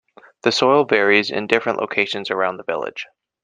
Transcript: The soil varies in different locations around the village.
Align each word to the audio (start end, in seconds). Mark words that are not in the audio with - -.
The 0.41 0.51
soil 0.51 0.85
varies 0.85 1.29
in 1.29 1.45
different 1.45 1.77
locations 1.79 2.31
around 2.31 2.57
the 2.57 2.63
village. 2.63 3.05